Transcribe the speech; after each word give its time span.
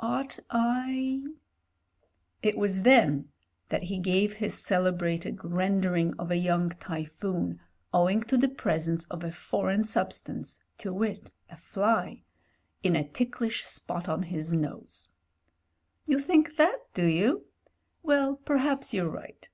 Ought 0.00 0.40
I" 0.50 1.22
It 2.42 2.58
was 2.58 2.82
then 2.82 3.28
that 3.68 3.84
he 3.84 3.98
gave 4.00 4.32
his 4.32 4.56
cdebrated 4.58 5.38
rendering 5.44 6.14
of 6.18 6.32
a 6.32 6.36
young 6.36 6.70
typhoon, 6.70 7.60
owing 7.92 8.24
to 8.24 8.36
the 8.36 8.48
presence 8.48 9.04
of 9.06 9.22
a 9.22 9.30
foreign 9.30 9.84
substance— 9.84 10.58
^to 10.80 10.92
wit, 10.92 11.30
a 11.48 11.54
fly— 11.56 12.24
in 12.82 12.96
a 12.96 13.08
ticklish 13.08 13.62
spot 13.62 14.08
on 14.08 14.24
his 14.24 14.52
nose. 14.52 15.10
"You 16.08 16.18
think 16.18 16.56
that, 16.56 16.92
do 16.92 17.06
you? 17.06 17.44
Well, 18.02 18.34
perhaps 18.38 18.92
you're 18.94 19.08
right. 19.08 19.48